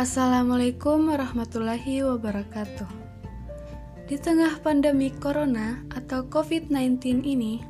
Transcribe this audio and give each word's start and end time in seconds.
Assalamualaikum 0.00 1.12
warahmatullahi 1.12 2.00
wabarakatuh. 2.00 2.88
Di 4.08 4.16
tengah 4.16 4.56
pandemi 4.64 5.12
corona 5.12 5.84
atau 5.92 6.24
COVID-19 6.24 7.20
ini, 7.20 7.60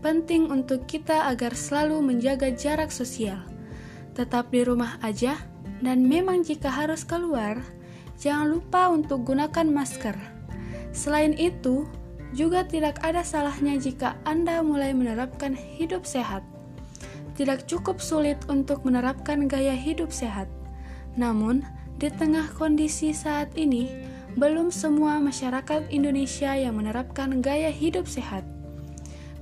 penting 0.00 0.48
untuk 0.48 0.88
kita 0.88 1.28
agar 1.28 1.52
selalu 1.52 2.00
menjaga 2.00 2.48
jarak 2.48 2.88
sosial. 2.88 3.44
Tetap 4.16 4.48
di 4.56 4.64
rumah 4.64 4.96
aja, 5.04 5.36
dan 5.84 6.08
memang 6.08 6.40
jika 6.48 6.72
harus 6.72 7.04
keluar, 7.04 7.60
jangan 8.16 8.56
lupa 8.56 8.88
untuk 8.88 9.28
gunakan 9.28 9.68
masker. 9.68 10.16
Selain 10.96 11.36
itu, 11.36 11.84
juga 12.32 12.64
tidak 12.64 13.04
ada 13.04 13.20
salahnya 13.20 13.76
jika 13.76 14.16
Anda 14.24 14.64
mulai 14.64 14.96
menerapkan 14.96 15.52
hidup 15.52 16.08
sehat. 16.08 16.40
Tidak 17.36 17.68
cukup 17.68 18.00
sulit 18.00 18.40
untuk 18.48 18.80
menerapkan 18.80 19.44
gaya 19.44 19.76
hidup 19.76 20.08
sehat 20.08 20.48
namun, 21.16 21.64
di 21.96 22.12
tengah 22.12 22.52
kondisi 22.52 23.16
saat 23.16 23.48
ini, 23.56 23.88
belum 24.36 24.68
semua 24.68 25.16
masyarakat 25.16 25.88
Indonesia 25.88 26.52
yang 26.52 26.76
menerapkan 26.76 27.40
gaya 27.40 27.72
hidup 27.72 28.04
sehat. 28.04 28.44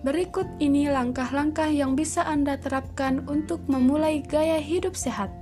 Berikut 0.06 0.46
ini 0.62 0.87
langkah-langkah 0.87 1.66
yang 1.66 1.98
bisa 1.98 2.23
Anda 2.23 2.55
terapkan 2.62 3.27
untuk 3.27 3.66
memulai 3.66 4.23
gaya 4.23 4.62
hidup 4.62 4.95
sehat. 4.95 5.34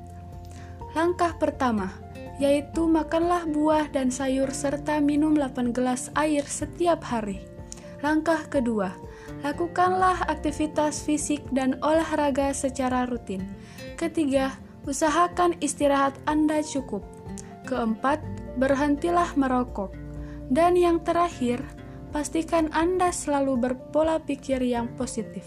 Langkah 0.96 1.36
pertama, 1.36 1.92
yaitu 2.40 2.88
makanlah 2.88 3.44
buah 3.44 3.92
dan 3.92 4.08
sayur 4.08 4.48
serta 4.48 5.04
minum 5.04 5.36
8 5.36 5.76
gelas 5.76 6.08
air 6.16 6.48
setiap 6.48 7.04
hari. 7.04 7.44
Langkah 8.00 8.48
kedua, 8.48 8.96
lakukanlah 9.44 10.24
aktivitas 10.32 11.04
fisik 11.04 11.44
dan 11.52 11.76
olahraga 11.84 12.56
secara 12.56 13.04
rutin. 13.04 13.44
Ketiga, 14.00 14.56
Usahakan 14.82 15.54
istirahat 15.62 16.18
Anda 16.26 16.58
cukup. 16.58 17.06
Keempat, 17.70 18.18
berhentilah 18.58 19.30
merokok. 19.38 19.94
Dan 20.50 20.74
yang 20.74 20.98
terakhir, 21.06 21.62
pastikan 22.10 22.66
Anda 22.74 23.14
selalu 23.14 23.56
berpola 23.62 24.18
pikir 24.18 24.58
yang 24.58 24.90
positif. 24.98 25.46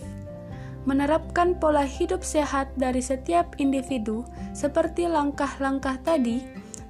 Menerapkan 0.88 1.58
pola 1.60 1.84
hidup 1.84 2.24
sehat 2.24 2.72
dari 2.80 3.04
setiap 3.04 3.58
individu, 3.60 4.24
seperti 4.56 5.10
langkah-langkah 5.10 6.00
tadi, 6.06 6.40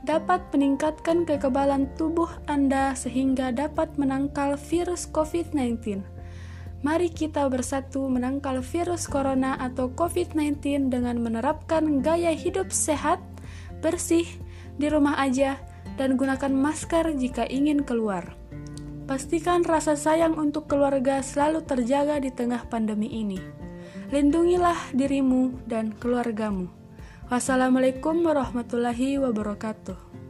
dapat 0.06 0.46
meningkatkan 0.54 1.26
kekebalan 1.26 1.90
tubuh 1.98 2.30
Anda 2.46 2.94
sehingga 2.94 3.50
dapat 3.50 3.98
menangkal 3.98 4.54
virus 4.54 5.10
COVID-19. 5.10 6.06
Mari 6.86 7.10
kita 7.10 7.50
bersatu 7.50 8.06
menangkal 8.06 8.62
virus 8.62 9.10
corona 9.10 9.58
atau 9.58 9.90
COVID-19 9.90 10.94
dengan 10.94 11.18
menerapkan 11.18 12.06
gaya 12.06 12.30
hidup 12.30 12.70
sehat, 12.70 13.18
bersih, 13.82 14.30
di 14.78 14.86
rumah 14.94 15.18
aja, 15.18 15.58
dan 15.98 16.14
gunakan 16.14 16.54
masker 16.54 17.18
jika 17.18 17.50
ingin 17.50 17.82
keluar. 17.82 18.38
Pastikan 19.10 19.66
rasa 19.66 19.98
sayang 19.98 20.38
untuk 20.38 20.70
keluarga 20.70 21.26
selalu 21.26 21.66
terjaga 21.66 22.22
di 22.22 22.30
tengah 22.30 22.70
pandemi 22.70 23.10
ini. 23.10 23.42
Lindungilah 24.14 24.78
dirimu 24.94 25.66
dan 25.66 25.90
keluargamu. 25.98 26.70
Wassalamualaikum 27.34 28.22
warahmatullahi 28.22 29.18
wabarakatuh. 29.18 30.25